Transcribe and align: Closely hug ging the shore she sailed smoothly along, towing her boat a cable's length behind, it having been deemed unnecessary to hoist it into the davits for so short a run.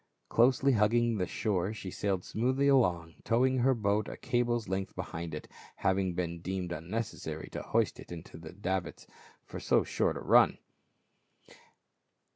Closely 0.29 0.71
hug 0.71 0.89
ging 0.89 1.19
the 1.19 1.27
shore 1.27 1.75
she 1.75 1.91
sailed 1.91 2.23
smoothly 2.25 2.67
along, 2.67 3.13
towing 3.23 3.59
her 3.59 3.75
boat 3.75 4.07
a 4.09 4.17
cable's 4.17 4.67
length 4.67 4.95
behind, 4.95 5.35
it 5.35 5.47
having 5.75 6.15
been 6.15 6.39
deemed 6.39 6.71
unnecessary 6.71 7.49
to 7.51 7.61
hoist 7.61 7.99
it 7.99 8.11
into 8.11 8.39
the 8.39 8.51
davits 8.51 9.05
for 9.45 9.59
so 9.59 9.83
short 9.83 10.17
a 10.17 10.21
run. 10.21 10.57